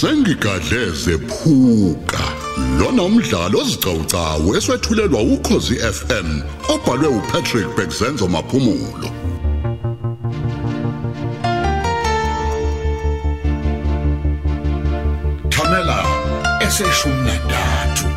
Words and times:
sengigadleze 0.00 1.18
phuka 1.18 2.24
lona 2.78 3.02
umdlalo 3.02 3.58
ozicawucawu 3.60 4.56
eswetshulelwa 4.56 5.20
ukhozi 5.22 5.76
FM 5.96 6.28
obhalwe 6.72 7.08
uPatrick 7.18 7.68
Bekzenzo 7.76 8.28
maphumulo. 8.28 9.08
Thamela 15.48 15.98
eseshumi 16.66 17.22
nantathu 17.26 18.08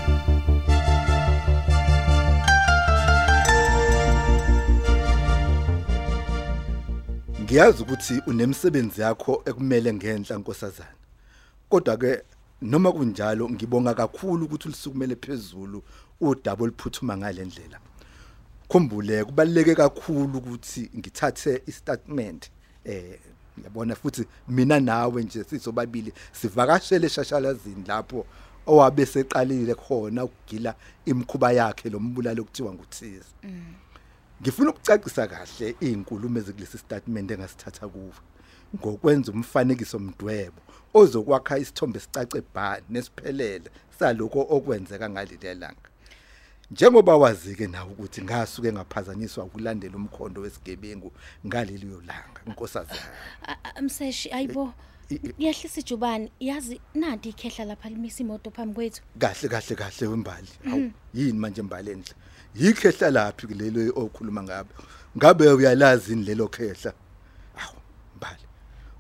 Ngiyazi 7.41 7.83
ukuthi 7.83 8.21
unemsebenzi 8.27 9.01
yakho 9.01 9.43
ekumele 9.45 9.93
ngenhla 9.93 10.37
nkosazana. 10.37 10.98
Kodwa 11.69 11.97
ke 11.97 12.21
noma 12.61 12.91
kunjalo 12.91 13.49
ngibonga 13.49 13.93
kakhulu 13.93 14.45
ukuthi 14.45 14.67
ulisukumele 14.67 15.15
phezulu 15.15 15.83
udaba 16.21 16.63
oliphuthuma 16.63 17.17
ngalendlela. 17.17 17.79
Khumbule 18.67 19.23
kubaleke 19.23 19.75
kakhulu 19.75 20.37
ukuthi 20.37 20.89
ngithathe 20.97 21.61
istatement 21.67 22.49
eh 22.85 23.19
yabona 23.63 23.95
futhi 23.95 24.25
mina 24.47 24.79
nawe 24.79 25.23
nje 25.23 25.43
sizobabili 25.43 26.13
sivakashele 26.31 27.09
shashalazini 27.09 27.83
lapho 27.87 28.25
owabe 28.67 29.05
seqalile 29.05 29.75
khona 29.75 30.23
ukugila 30.23 30.75
imkhuba 31.05 31.51
yakhe 31.51 31.89
lombulalo 31.89 32.43
kuthiwa 32.43 32.73
nguthiza. 32.73 33.33
Ngifuna 34.41 34.69
ukucacisa 34.69 35.27
kahle 35.27 35.75
izinkulumo 35.81 36.39
ezikulesi 36.39 36.77
statement 36.77 37.31
engasithatha 37.31 37.87
kuwe. 37.87 38.13
Ngokwenza 38.75 39.31
umfanekiso 39.31 39.99
mdwebo 39.99 40.61
ozokwakha 40.93 41.57
isithombe 41.57 41.97
esicace 41.99 42.41
bha 42.53 42.81
nesiphelele 42.89 43.69
saloko 43.99 44.39
okwenzeka 44.49 45.09
ngalilelanga. 45.09 45.89
Njengoba 46.71 47.17
wazi 47.17 47.55
ke 47.55 47.67
nawe 47.67 47.91
ukuthi 47.91 48.21
ngasuke 48.21 48.73
ngaphazanyiswa 48.73 49.43
ukulandela 49.43 49.95
umkhondo 49.95 50.41
wesigebengu 50.41 51.11
ngaleliyo 51.47 52.01
langa 52.01 52.41
inkosazana. 52.47 53.01
A- 53.47 53.57
a- 53.75 53.81
mseshi 53.81 54.31
ayibo 54.31 54.73
I- 55.09 55.15
i- 55.15 55.33
iyahlisa 55.37 55.79
ijubani 55.79 56.31
yazi 56.39 56.81
nanti 56.93 57.29
ikhehla 57.29 57.65
lapha 57.65 57.89
limisa 57.89 58.23
imoto 58.23 58.51
phambi 58.51 58.75
kwethu 58.75 59.01
Kahle 59.19 59.49
kahle 59.49 59.75
kahle 59.75 60.07
wembali. 60.07 60.47
Hawu 60.65 60.91
yini 61.13 61.33
manje 61.39 61.61
imbali 61.61 61.91
enhle. 61.91 62.13
Yikhehla 62.55 63.09
laphi 63.11 63.47
kulelo 63.47 63.91
okhuluma 63.95 64.43
ngabe. 64.43 64.69
Ngabe 65.17 65.47
uyalazi 65.49 66.13
ini 66.13 66.23
lelo 66.25 66.47
khehla? 66.47 66.93
Awu 67.57 67.77
mbali. 68.17 68.43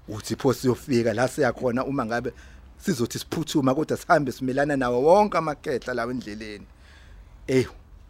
Uthi 0.07 0.35
pho 0.35 0.53
siyofika 0.53 1.13
la 1.13 1.27
siyakhona 1.27 1.85
uma 1.85 2.05
ngabe 2.05 2.33
sizothi 2.77 3.19
siphuthuma 3.19 3.75
kodwa 3.75 3.97
sihambe 3.97 4.31
simelana 4.31 4.77
nawo 4.77 5.01
wonke 5.03 5.37
amakhehla 5.37 5.93
lawo 5.93 6.11
endleleni. 6.11 6.65
Eh 7.47 7.67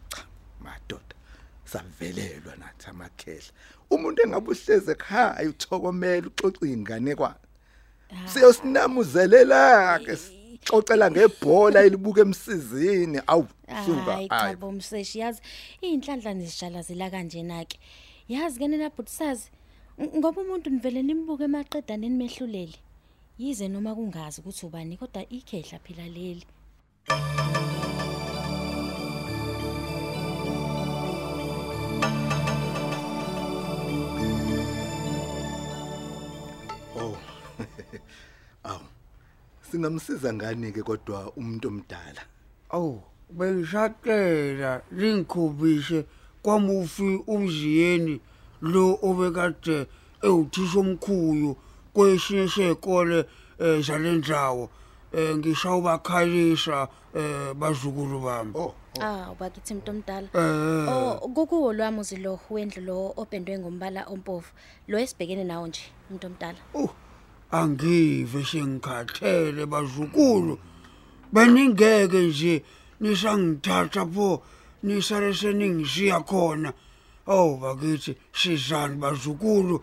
cha 0.08 0.24
madoda 0.60 1.14
savelelwa 1.64 2.56
nathi 2.56 2.86
amakhehla. 2.90 3.52
Umuntu 3.90 4.22
engabuhleze 4.22 4.92
ekhaya 4.92 5.48
uthokomela 5.48 6.26
uxoxa 6.28 6.66
ingane 6.66 7.14
kwa. 7.14 7.36
Siyosinamuzelela 8.32 9.98
ke 10.04 10.14
xoxela 10.66 11.10
ngebhola 11.10 11.82
elibuka 11.84 12.20
emsizini. 12.20 13.20
Awu 13.26 13.46
suka 13.86 14.12
hayi 14.12 14.28
cha 14.28 14.56
bo 14.56 14.72
mseshi 14.72 15.18
yazi 15.18 15.40
iyinhlanhla 15.82 16.34
nezijala 16.34 16.82
zila 16.82 17.10
kanjena 17.10 17.64
ke 17.64 17.78
yazi 18.28 18.58
ke 18.58 18.68
nina 18.68 18.90
bhutisazi 18.90 19.50
ng- 19.98 20.18
ngoba 20.18 20.42
umuntu 20.42 20.70
nivele 20.70 21.02
nimbuke 21.02 21.44
emaqedaneni 21.44 22.16
mehluleli 22.16 22.76
yize 23.38 23.68
noma 23.68 23.94
kungazi 23.94 24.40
ukuthi 24.40 24.66
ubani 24.66 24.96
kodwa 24.96 25.22
ikhehla 25.30 25.78
phela 25.84 26.06
leli 26.08 26.44
Oh. 27.10 27.79
Awu. 38.70 38.86
Singamsiza 39.70 40.32
ngani 40.32 40.72
ke 40.72 40.82
kodwa 40.82 41.32
umuntu 41.36 41.68
omdala? 41.68 42.22
Awu, 42.70 43.02
bengishaqela 43.30 44.82
lingikhubishe 44.92 46.04
kwamufi 46.42 47.22
umziyeni 47.26 48.20
lo 48.62 48.98
obekade 49.02 49.86
ewuthisha 50.22 50.78
omkhulu 50.78 51.56
kwesinye 51.94 52.48
sekole 52.48 53.24
eh, 53.58 53.80
zalendawo 53.86 54.70
eh 55.12 55.36
ngishawu 55.36 55.82
bakhalisa 55.82 56.88
eh 57.14 57.54
bazukulu 57.54 58.20
bami. 58.20 58.52
Oh. 58.54 58.74
ah 59.00 59.30
ubakithi 59.32 59.72
umuntu 59.74 59.90
omdala 59.90 60.28
Oh 60.90 61.28
kukuwo 61.34 61.72
lwami 61.72 62.00
uzilo 62.00 62.38
wendlu 62.50 62.82
lo 62.82 63.14
opendwe 63.16 63.58
ngombala 63.58 64.04
ompofu 64.12 64.52
lo 64.88 64.98
esibhekene 64.98 65.44
nawo 65.44 65.66
nje 65.66 65.82
umuntu 66.08 66.26
omdala 66.26 66.58
uh, 66.74 66.90
angive 67.52 68.44
sengikhathele 68.44 69.66
bazukulu. 69.66 70.58
Beningeke 71.32 72.20
nje 72.22 72.62
nisangithatha 73.00 74.06
pho 74.06 74.42
nisale 74.82 75.34
seningishiya 75.34 76.20
khona. 76.20 76.72
Oh 77.26 77.56
bakithi 77.56 78.16
sizani 78.32 78.96
bazukulu. 78.96 79.82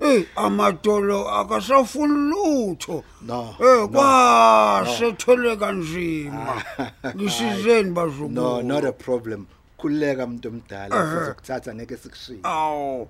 Eh 0.00 0.26
amadolo 0.36 1.28
akasafuni 1.28 2.30
lutho. 2.30 3.04
No, 3.22 3.56
Eh 3.60 3.80
no, 3.80 3.88
kwasethele 3.88 5.56
kanzima. 5.56 6.62
Ngisizeni 7.16 7.90
bazukulu. 7.90 8.30
No, 8.30 8.60
not 8.60 8.84
a 8.84 8.92
problem. 8.92 9.46
Khuleka 9.78 10.24
umuntu 10.24 10.48
omdala 10.48 10.96
sizokuthatha 11.06 11.74
ngeke 11.74 11.96
sikushiye. 11.96 12.40
Aw. 12.42 13.06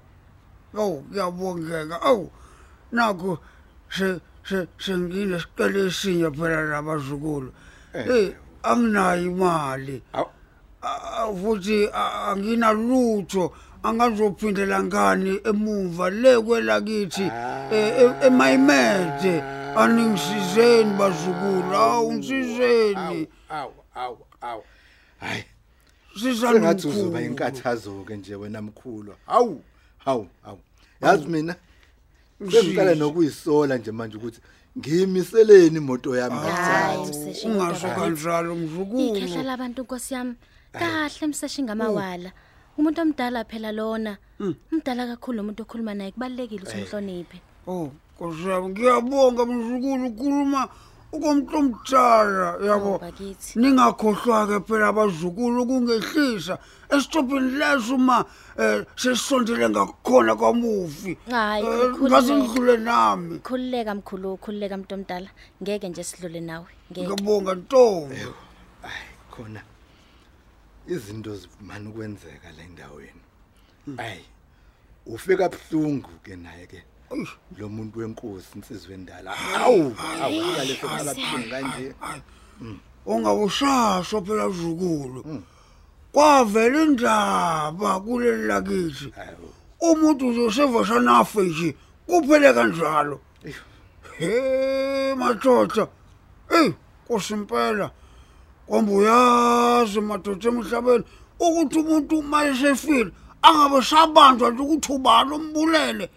Oh, 0.74 1.02
ngiyabongeka. 1.10 2.02
Aw. 2.02 2.26
Naku 2.92 3.38
se 3.90 4.20
se 4.48 4.66
sengine 4.78 5.40
siqale 5.40 5.86
esinye 5.86 6.30
phela 6.30 6.64
labazukulu. 6.64 7.52
Eh, 7.94 8.34
anginayo 8.62 9.26
imali. 9.26 10.02
Futhi 11.42 11.88
anginalutho 11.92 13.52
angazophindela 13.82 14.82
ngani 14.84 15.40
emuva 15.44 16.10
le 16.10 16.40
kwelakithi 16.40 17.30
emayimede 18.22 19.42
aningisizeni 19.76 20.94
bazukulu 20.98 21.74
awu 21.74 22.12
ngisizeni 22.12 23.28
awu 23.48 23.72
awu 23.94 24.18
awu. 24.40 24.62
Hayi, 25.20 25.44
sizani 26.20 26.54
sengathi 26.58 26.88
uzoba 26.88 27.22
inkathazo 27.22 28.04
ke 28.06 28.16
nje 28.16 28.34
wena 28.34 28.62
mkhulu. 28.62 29.14
Hawu, 29.26 29.62
hawu, 29.98 30.28
hawu. 30.42 30.58
Yazi 31.02 31.26
mina 31.26 31.54
sengiqala 32.40 32.94
nokuyisola 32.94 33.78
nje 33.78 33.92
manje 33.92 34.16
ukuthi 34.16 34.40
ngiyimiseleni 34.78 35.76
imoto 35.76 36.16
yami 36.16 36.36
ngathatha. 36.36 37.48
ungasho 37.48 37.88
kanjalo 37.96 38.54
mzukulu. 38.54 39.16
Ikhehla 39.16 39.42
labantu 39.42 39.82
nkosi 39.82 40.14
yami. 40.14 40.34
Kahle 40.72 41.26
mseshi 41.26 41.62
ngamawala 41.62 42.32
umuntu 42.78 43.00
omdala 43.00 43.44
phela 43.44 43.72
lona. 43.72 44.18
Umdala 44.72 45.06
kakhulu 45.06 45.40
umuntu 45.40 45.62
okhuluma 45.62 45.94
naye. 45.94 46.12
Kubalekile 46.12 46.62
ukuthi 46.62 46.82
umhloniphe. 46.82 47.40
Oh, 47.66 47.90
kusiyami 48.18 48.68
ngiyabonga 48.68 49.42
mzukulu. 49.46 50.06
Ukhuluma 50.06 50.68
ukomuntu 51.16 51.56
omdala 51.58 52.58
yabo. 52.64 52.94
Oh, 52.94 52.98
bakithi. 52.98 53.58
Ningakhohlwa 53.58 54.46
ke 54.46 54.60
phela 54.66 54.88
abazukulu 54.88 55.62
ukungehlisa 55.62 56.58
esitopini 56.90 57.50
leso 57.58 57.94
uma 57.96 58.24
eh 58.58 58.84
sesondele 58.96 59.68
ngakhona 59.68 60.36
kwamufi. 60.36 61.18
Hayi, 61.30 61.64
Eh. 61.66 61.92
Ngase 62.00 62.32
ngidlule 62.36 62.76
nami. 62.76 63.38
khululeka 63.40 63.94
mkhulu 63.94 64.36
khululeka 64.38 64.74
umuntu 64.74 64.94
omdala 64.94 65.30
ngeke 65.62 65.88
nje 65.88 66.04
sidlule 66.04 66.40
nawe 66.40 66.66
Ngiyabonga 66.92 67.54
Ntombi. 67.54 68.14
Hayi, 68.82 69.08
khona 69.30 69.60
izinto 70.88 71.34
zimana 71.34 71.90
ukwenzeka 71.90 72.48
la 72.56 72.62
endaweni. 72.62 73.22
Hayi. 73.96 74.24
Ufika 75.06 75.48
buhlungu 75.48 76.10
ke 76.22 76.36
naye 76.36 76.66
ke. 76.66 76.82
Lo 77.58 77.68
muntu 77.68 77.98
wenkosi 77.98 78.46
insizwe 78.56 78.94
endala. 78.94 79.30
Awu, 79.60 79.94
awu, 80.22 80.40
kale 80.56 80.74
sekhala 80.74 81.14
buhlungu 81.14 81.50
kanje. 81.50 81.94
Ongabushasho 83.06 84.22
phela 84.22 84.48
zukulu. 84.50 85.42
Kwavela 86.12 86.82
indaba 86.82 88.00
kuleli 88.00 88.46
lakithi. 88.46 89.12
Umuntu 89.80 90.28
uzoseva 90.28 91.00
nafe 91.00 91.42
nje. 91.42 91.76
Kuphele 92.06 92.52
kanjalo. 92.52 93.20
Hey 94.18 95.14
madoda. 95.14 95.88
Ey, 96.50 96.72
kosimpela. 97.06 97.90
Kwamba 98.66 98.92
uyazi 98.92 100.00
madoda 100.00 100.48
emhlabeni 100.48 101.04
ukuthi 101.38 101.78
umuntu 101.78 102.22
mayesefile 102.22 103.10
angabe 103.42 103.82
sabanjwa 103.82 104.50
nje 104.50 104.62
ukuthi 104.62 104.92
ubani 104.92 105.32
umbulele. 105.34 106.10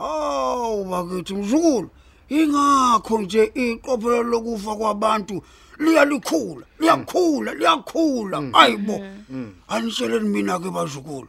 Awu 0.00 0.84
bakithi 0.84 1.34
mzukulu. 1.34 1.90
ingakho 2.30 3.18
nje 3.18 3.52
iqophelo 3.54 4.22
lokufa 4.22 4.76
kwabantu 4.76 5.42
liyalikhula 5.78 6.66
liyakhula 6.78 7.54
liyakhula. 7.54 8.42
Ayibo 8.52 9.00
anitsheleni 9.68 10.28
mina 10.28 10.58
ke 10.58 10.70
bazukulu. 10.70 11.28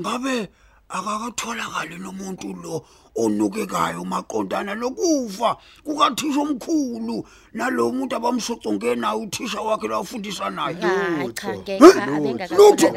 Ngabe 0.00 0.48
akakatholakali 0.88 1.98
nomuntu 1.98 2.52
lo 2.62 2.84
onukekayo 3.16 4.04
maqondana 4.04 4.74
nokufa 4.74 5.56
kukathisha 5.84 6.40
omkhulu 6.40 7.24
nalo 7.54 7.90
muntu 7.92 8.16
abamsoconge 8.16 8.94
naye 8.94 9.18
uthisha 9.24 9.60
wakhe 9.60 9.88
lawufundisa 9.88 10.50
naye? 10.50 10.76
Hayi 10.76 11.32
cha 11.32 11.56
ngeke 11.56 12.54
Lutho. 12.54 12.92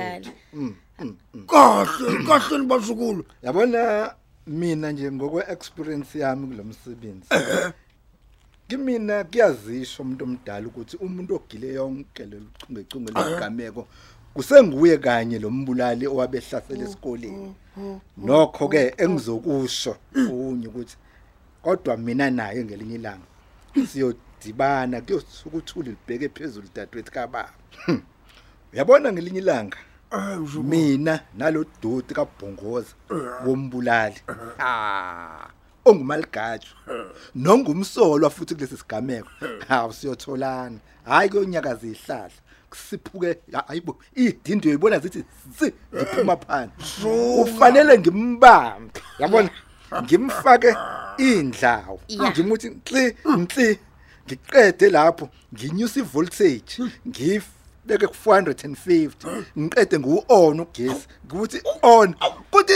kahle 1.48 2.24
kahle 2.28 2.58
nibazukulu 2.58 3.26
yabona 3.44 4.14
mina 4.50 4.92
nje 4.92 5.12
ngokwe 5.12 5.44
experience 5.50 6.20
yami 6.20 6.48
kulomsebenzi 6.48 7.28
kimina 8.68 9.24
kuyazisho 9.24 10.04
umuntu 10.04 10.24
omdala 10.24 10.68
ukuthi 10.68 10.98
umuntu 10.98 11.36
ogile 11.36 11.68
yonke 11.74 12.26
leluchungechunge 12.26 13.12
legameko 13.12 13.88
kusenguye 14.34 14.98
kanye 14.98 15.40
lo 15.40 15.50
mbulali 15.50 16.08
owabehlasela 16.08 16.84
esikoleni. 16.84 17.56
Nokho 18.18 18.68
ke 18.68 18.94
engizokusho 18.98 19.96
unye 20.32 20.68
ukuthi 20.68 20.98
kodwa 21.64 21.98
mina 21.98 22.30
naye 22.30 22.64
ngelinye 22.64 22.96
ilanga 22.96 23.28
siyodibana 23.90 25.02
kuyosuka 25.02 25.58
uthuli 25.58 25.90
libheke 25.90 26.30
phezulu 26.30 26.68
dadewethu 26.76 27.12
kababa. 27.12 27.54
Uyabona 28.74 29.14
ngelinye 29.14 29.40
ilanga? 29.40 29.78
Mina 30.64 31.22
nalo 31.38 31.66
doti 31.82 32.14
kabhongoza 32.14 32.94
wombulali. 33.46 34.16
Ah 34.60 35.50
ongumaligajo 35.86 36.68
nongumsolwa 37.36 38.30
futhi 38.30 38.56
kulesi 38.56 38.78
sigameko. 38.78 39.30
Hawu 39.68 39.94
siyotholana 39.94 40.80
hayi 41.06 41.30
kuyonyakaza 41.30 41.88
ihlahla 41.88 42.32
kusiphuke 42.70 43.38
hayibo 43.68 43.98
idindo 44.16 44.70
uyibona 44.70 45.00
zithi 45.00 45.24
ziphuma 45.60 46.38
phansi. 46.38 47.08
Ufanele 47.42 48.00
ngimbambe 48.00 49.02
yabona? 49.20 49.50
Ngimfake 50.04 50.76
indlawo 51.18 52.00
Ya. 52.08 52.32
ngimuthi 52.32 52.70
nhli 52.70 53.16
nhli 53.38 53.80
ngiqede 54.28 54.90
lapho 54.90 55.30
nginyusa 55.54 56.00
ivoltage. 56.00 56.84
Ngifike 57.08 57.59
ku 57.98 58.30
450 58.30 59.10
ngiqede 59.58 60.00
ngu-on 60.00 60.60
ugesi. 60.60 61.08
Ukuthi 61.26 61.62
on. 61.82 62.16
Kuthi 62.52 62.74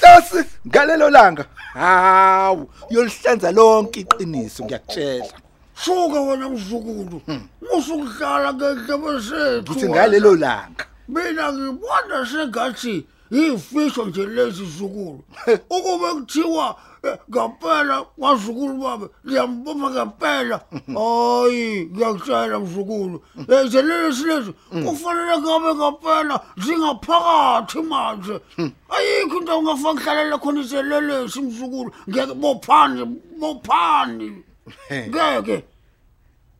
hlasi 0.00 0.44
ngalelo 0.66 1.10
langa. 1.10 1.44
Hawu 1.74 2.70
yolihlanza 2.90 3.52
lonke 3.52 4.00
iqiniso 4.00 4.64
ngiyakutshela. 4.64 5.36
Suka 5.74 6.20
wena 6.20 6.48
mzukulu. 6.48 7.22
Musukudlala 7.62 8.54
ngendlebe 8.54 9.20
sethu 9.22 9.72
ngithi 9.72 9.88
ngalelo 9.88 10.34
langa. 10.34 10.84
Mina 11.08 11.52
ngibona 11.52 12.26
sengathi 12.26 13.06
yifisho 13.30 14.04
nje 14.04 14.26
lezi 14.26 14.64
zukulu 14.66 15.20
ukube 15.76 16.14
kuthiwa 16.14 16.76
eh, 17.02 17.18
ngampela 17.30 18.02
kwazukulu 18.02 18.74
babe 18.74 19.06
liyambopha 19.24 19.90
ngampela. 19.90 20.60
Hayi 20.98 21.84
ngiyakutshela 21.84 22.60
mzukulu. 22.60 23.22
Eh, 23.48 23.66
nje 23.66 23.82
lezi 23.82 24.24
lezi 24.24 24.52
kufanele 24.84 25.38
ngabe 25.38 25.74
ngampela 25.74 26.40
zingaphakathi 26.56 27.82
manje. 27.82 28.40
Ayikho 28.88 29.38
into 29.38 29.58
ungafaka 29.58 29.94
kuhlalela 29.94 30.38
khona 30.38 30.60
izelelesi 30.60 31.40
mzukulu 31.40 31.92
ngeke 32.08 32.34
bophani 32.34 33.04
bophani. 33.40 34.42
Ngeke. 34.90 35.64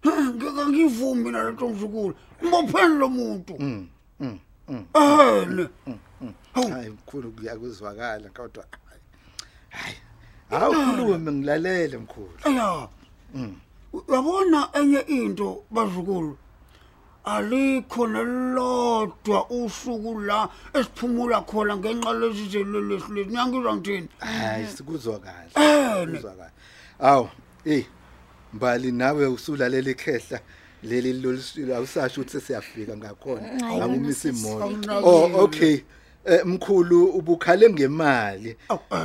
Ngeke 0.34 0.66
ngivumi 0.68 1.24
mina 1.24 1.44
lento 1.44 1.68
mzukulu. 1.68 2.14
Mbopheni 2.42 2.98
lo 2.98 3.08
muntu. 3.08 3.54
Ehene 4.94 5.68
hayi 6.62 6.90
mkhulu 6.90 7.30
kuyakuzwakala 7.30 8.28
kodwa 8.28 8.64
hayi. 9.70 9.96
Awukhulume 10.50 11.32
ngilalele 11.32 11.98
mkhulu. 11.98 12.32
Ya 12.44 12.88
uyabona 13.92 14.68
enye 14.72 15.00
into 15.00 15.64
bazukulu? 15.70 16.36
Alikho 17.24 18.06
nelodwa 18.06 19.50
usuku 19.50 20.20
la 20.20 20.48
esiphumula 20.74 21.40
khona 21.40 21.76
ngenxa 21.76 22.12
lezi 22.12 22.48
zelelesi 22.48 23.12
lezi 23.12 23.30
nyangizwa 23.30 23.76
ngithini? 23.76 24.08
Hayi 24.18 24.66
sikuzwa 24.66 25.18
kahle 25.18 25.50
sikuzwa 26.06 26.32
kahle 26.32 26.50
awu 26.98 27.28
eh 27.64 27.86
mbali 28.52 28.92
nawe 28.92 29.26
usulalela 29.26 29.90
ikhehla 29.90 30.40
leli 30.82 31.72
awusasho 31.74 32.20
ukuthi 32.20 32.40
sesiyafika 32.40 32.96
ngakhona. 32.96 33.48
Wena 33.72 34.14
imoto 34.24 35.00
oh 35.02 35.44
okay. 35.44 35.80
Mkhulu 36.44 37.04
ubukhale 37.04 37.70
ngemali. 37.70 38.56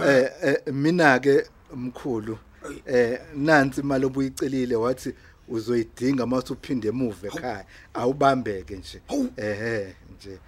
Eh 0.07 0.31
eh, 0.43 0.73
mina 0.73 1.19
ke 1.19 1.45
mkhulu 1.75 2.37
eh 2.85 3.19
nansi 3.35 3.81
imali 3.81 4.05
obuyicelile 4.05 4.75
wathi 4.75 5.13
uzoyidinga 5.47 6.25
mase 6.25 6.53
uphinde 6.53 6.87
emuva 6.87 7.27
ekhaya. 7.27 7.65
Awubambeke 7.93 8.75
nje. 8.75 9.01
Ehe 9.37 9.95
nje. 10.15 10.39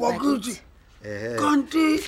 Bakithi. 0.00 0.60
ehe. 1.04 1.36
Kanti 1.36 2.00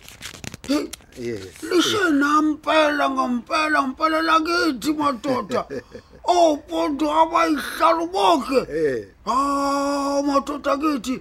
yes 1.19 1.63
lisenampela 1.63 3.11
ngampela 3.11 3.83
ngempela 3.83 4.23
lakithi 4.23 4.93
madoda. 4.93 5.67
Obontu 6.25 7.11
abayihlalo 7.11 8.07
bonke 8.07 8.61
eh. 8.73 9.07
Hawu 9.25 10.23
madoda 10.23 10.77
kithi. 10.77 11.21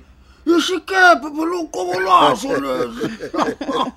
Isikepe 0.57 1.28
phela 1.36 1.56
uqobo 1.63 2.00
lwaso 2.00 2.48
lezi 2.48 3.06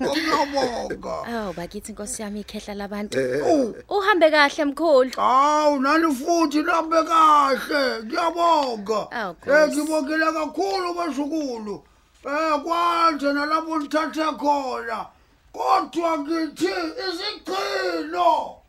ngiyabonga 0.01 1.15
awu 1.33 1.53
bakithi 1.53 1.91
inkosi 1.91 2.21
yami 2.21 2.39
ikhehla 2.39 2.73
labantu. 2.73 3.17
Oh, 3.45 3.73
uhambe 3.97 4.31
kahle 4.31 4.65
mkhulu. 4.65 5.11
Hawu 5.15 5.79
nani 5.79 6.15
futhi 6.15 6.63
nambe 6.63 7.03
kahle. 7.03 8.03
Ngiyabonga. 8.03 9.11
Awu, 9.11 9.35
eh 9.47 9.67
ngibongela 9.67 10.31
kakhulu 10.31 10.93
bazukulu 10.93 11.83
eh 12.25 12.61
kwanje 12.63 13.33
nalapho 13.33 13.79
nithathe 13.79 14.25
khona. 14.39 15.05
Kodwa 15.53 16.17
ngithi 16.19 16.73
isigcino. 17.05 18.62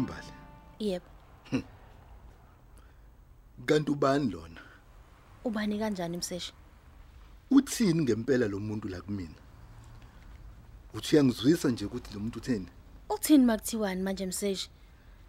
Wembali 0.00 0.32
yebo. 0.78 1.06
Kanti 3.66 3.90
ubani 3.90 4.30
lona? 4.30 4.60
Ubani 5.44 5.78
kanjani 5.78 6.16
mseshi 6.16 6.52
uthini 7.50 8.02
ngempela 8.02 8.48
lo 8.48 8.60
muntu 8.60 8.88
la 8.88 9.00
kumina? 9.00 9.34
Uthi 10.94 11.16
uyangizwisa 11.16 11.68
nje 11.68 11.84
ukuthi 11.84 12.14
lo 12.14 12.20
muntu 12.20 12.38
utheni? 12.38 12.66
Uthini 13.10 13.44
makuthiwani 13.44 14.02
manje 14.02 14.26
mseshi 14.26 14.70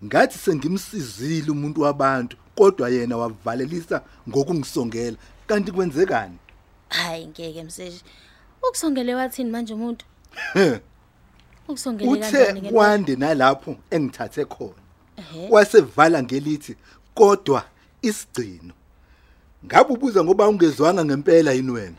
ngathi 0.04 0.38
sengimsizile 0.38 1.52
umuntu 1.52 1.82
wabantu 1.82 2.38
kodwa 2.56 2.90
yena 2.90 3.18
wavalelisa 3.18 4.04
ngokungisongela. 4.30 5.18
Kanti 5.48 5.72
kwenzekani? 5.72 6.38
Hayi 6.90 7.28
ngeke 7.28 7.64
mseshi 7.64 8.04
ukusongele 8.68 9.16
wathini 9.16 9.52
manje 9.52 9.74
umuntu? 9.74 10.06
Ukusongele 11.68 12.10
uthe 12.12 12.22
kanjani 12.22 12.52
ngempela? 12.62 12.72
kwande 12.72 13.16
nalapho 13.16 13.76
engithathe 13.92 14.46
khona 14.46 14.82
Ehhe. 15.18 15.48
wasevala 15.52 16.24
ngelithi 16.24 16.76
kodwa 17.16 17.64
isigcino 18.02 18.74
ngabe 19.66 19.94
ubuza 19.94 20.24
ngoba 20.24 20.48
ungezwanga 20.50 21.06
ngempela 21.06 21.52
yini 21.52 21.72
wena 21.72 21.96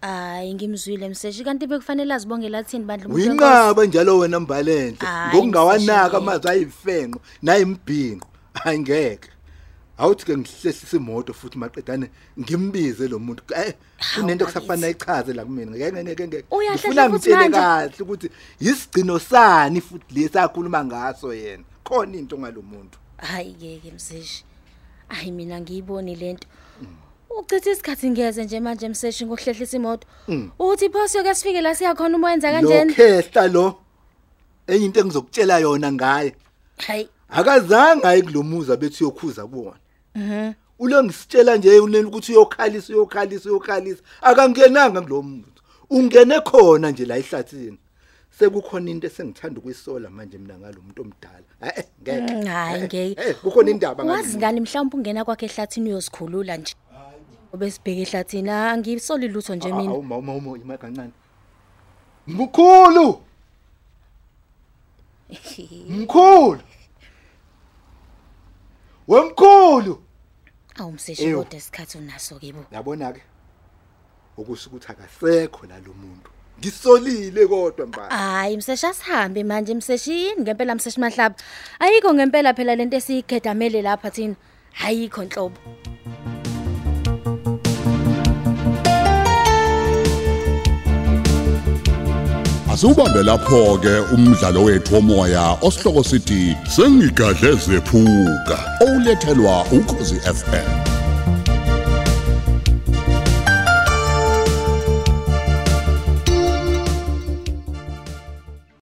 hayi 0.00 0.54
ngimzwile 0.54 1.08
mseshi 1.08 1.44
kanti 1.44 1.66
bekufanele 1.66 2.14
azibongela 2.14 2.58
athini 2.58 2.84
bandla 2.84 3.06
umuntu 3.08 3.20
wenkosi? 3.28 3.44
uyinqaba 3.44 3.84
njalo 3.86 4.18
wena 4.18 4.40
mbalenhle 4.40 4.96
Hayi, 5.06 5.28
ngokungawanaka 5.28 6.04
mseshane. 6.04 6.16
amazwi 6.16 6.50
ayifenqo 6.50 7.20
nayimbhinqo 7.42 8.28
hayi 8.54 8.78
ngeke 8.78 9.28
awuthi 9.98 10.24
ke 10.26 10.36
ngihlehlisa 10.36 10.96
imoto 10.96 11.32
futhi 11.34 11.58
maqedane 11.58 12.10
ngimbize 12.38 13.08
lo 13.08 13.18
muntu. 13.18 13.42
Kunento 14.14 14.46
kusafana 14.46 14.88
ichaze 14.88 15.32
la 15.32 15.44
kumina. 15.44 15.70
Ngeke 15.70 16.02
ngeke 16.02 16.26
ngeke 16.28 16.46
futhi 16.78 17.08
ngitshele 17.08 17.48
kahle 17.50 17.94
ukuthi 18.00 18.30
isigcino 18.60 19.18
sani 19.18 19.80
futhi 19.80 20.14
lesakhuluma 20.14 20.84
ngaso 20.84 21.34
yena. 21.34 21.64
Khona 21.84 22.16
into 22.16 22.38
ngalo 22.38 22.62
muntu. 22.62 22.98
Hayi 23.16 23.54
ngeke 23.58 23.92
mseshi 23.92 24.44
hayi 25.08 25.30
mina 25.30 25.60
ngiyiboni 25.60 26.16
lento 26.16 26.48
uchitha 27.38 27.70
isikhathi 27.70 28.10
ngeze 28.10 28.44
nje 28.44 28.60
manje 28.60 28.88
mseshi 28.88 29.26
ngokuhlehlisa 29.26 29.76
imoto 29.76 30.06
uthi 30.58 30.90
phoso 30.90 31.22
ke 31.22 31.34
sifike 31.34 31.60
la 31.60 31.74
siya 31.74 31.94
khona 31.94 32.16
uma 32.16 32.28
wenza 32.28 32.52
kanjeni 32.52 32.90
lokhehla 32.90 33.48
lo 33.48 33.80
enye 34.66 34.84
into 34.84 35.00
engizokutshela 35.00 35.58
yona 35.58 35.92
ngaye. 35.92 36.36
Hayi. 36.86 37.08
Akazange 37.28 38.06
aye 38.06 38.22
kulomuza 38.22 38.76
bethi 38.76 39.04
yokhuza 39.04 39.46
kuwona. 39.46 39.78
Ulengisitshela 40.78 41.56
nje 41.56 41.80
unene 41.80 42.06
ukuthi 42.06 42.32
uyokhalisa 42.32 42.92
uyokhalisa 42.92 43.48
uyokhalisa. 43.48 44.02
Akangenanga 44.22 45.00
kulo 45.02 45.22
muntu 45.22 45.62
ungene 45.90 46.40
khona 46.40 46.90
nje 46.90 47.04
la 47.04 47.16
ehlathini. 47.16 47.78
Sekukhona 48.38 48.90
into 48.90 49.06
esengithanda 49.06 49.60
ukuyisola 49.60 50.10
manje 50.10 50.38
mina 50.38 50.58
ngalomuntu 50.58 51.02
omdala. 51.02 51.44
Eh 51.60 51.84
ngeke. 52.02 52.34
Mm, 52.34 52.46
hayi 52.46 52.82
ngeke. 52.82 53.34
kukhona 53.34 53.70
indaba 53.70 54.04
ngale. 54.04 54.16
Wazi 54.16 54.36
ngani 54.38 54.60
mhlawumbe 54.60 54.96
ungena 54.96 55.24
kwakhe 55.24 55.46
ehlathini 55.46 55.90
uyosikhulula 55.90 56.56
nje? 56.56 56.74
Obesibheke 57.52 58.02
ehlathini. 58.02 58.50
Angisoli 58.50 59.28
lutho 59.28 59.54
nje 59.54 59.72
mina. 59.72 59.90
Awu 59.90 60.02
mama 60.02 60.34
uma 60.34 60.58
ima 60.58 60.76
kancane. 60.78 61.12
Mkhulu! 62.26 63.20
Mkhulu! 65.88 66.60
Wemkhulu! 69.08 69.53
Awumseshi 70.76 71.24
Ewu. 71.24 71.42
kodwa 71.44 71.58
isikhathi 71.58 71.98
unaso 71.98 72.38
kibo 72.38 72.64
yabona 72.72 73.12
ke 73.12 73.22
ukusho 74.36 74.70
ukuthi 74.70 74.88
akasekho 74.92 75.66
la 75.66 75.78
lo 75.78 75.92
muntu. 75.94 76.30
Ngisolile 76.58 77.46
kodwa 77.46 77.86
mbala 77.86 78.16
hayi 78.16 78.56
mseshi 78.56 78.86
asihambe 78.86 79.44
manje 79.44 79.74
mseshi 79.74 80.12
yini 80.12 80.42
ngempela 80.42 80.74
mseshi 80.74 81.00
mahlaba? 81.00 81.34
Ayikho 81.78 82.14
ngempela 82.14 82.54
phela 82.54 82.74
lento 82.76 82.96
esiyikhedamele 82.96 83.82
lapha 83.82 84.10
thina. 84.10 84.34
Ayikho 84.84 85.24
nhlobo. 85.24 85.58
Asubambe 92.84 93.22
lapho 93.22 93.78
ke 93.78 94.14
umdlalo 94.14 94.64
wethu 94.64 94.94
womoya 94.94 95.56
osihloko 95.62 96.04
sithi 96.04 96.56
sengigadle 96.76 97.52
zephuka 97.52 98.58
olethelwa 98.80 99.64
ukhozi 99.72 100.20
FM 100.20 100.83